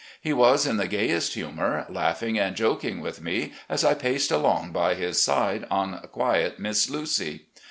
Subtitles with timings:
[0.19, 4.71] He was in the gayest humour, laughing and joking with me as I paced along
[4.71, 7.45] by his side on quiet 'Miss Lucy.